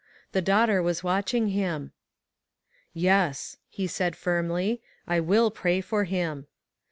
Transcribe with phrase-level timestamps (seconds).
[0.31, 1.91] The daughter was watching him."
[2.95, 4.81] Yes," he said firmly,"
[5.15, 6.47] I will pray for him."